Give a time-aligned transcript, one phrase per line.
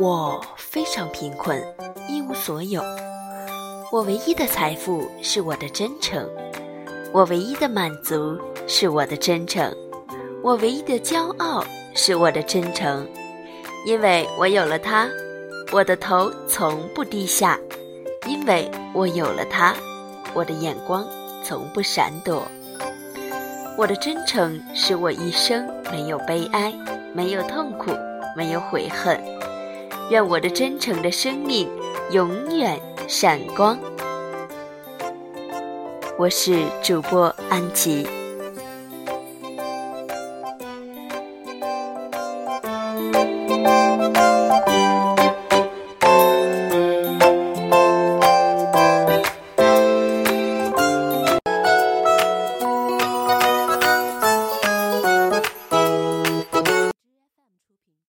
[0.00, 1.60] 我非常贫困，
[2.08, 2.80] 一无所有。
[3.90, 6.24] 我唯一的财富是我的真诚，
[7.12, 8.38] 我唯一的满足
[8.68, 9.74] 是我的真诚，
[10.40, 11.64] 我唯一的骄傲
[11.96, 13.04] 是我的真诚。
[13.84, 15.08] 因为我有了它，
[15.72, 17.58] 我的头从不低下；
[18.24, 19.74] 因为我有了它，
[20.32, 21.04] 我的眼光
[21.42, 22.46] 从不闪躲。
[23.76, 26.72] 我的真诚使我一生没有悲哀，
[27.12, 27.90] 没有痛苦，
[28.36, 29.20] 没有悔恨。
[30.10, 31.68] 愿我的真诚的生命
[32.12, 33.78] 永远闪光。
[36.16, 38.06] 我是主播安琪。